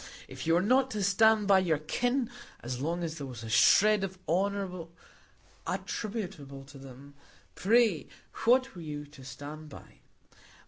[0.27, 3.49] If you were not to stand by your "kin" as long as there was a
[3.51, 4.85] shred of honour
[5.67, 7.13] attributable to them,
[7.53, 8.07] pray
[8.45, 9.99] what were you to stand by?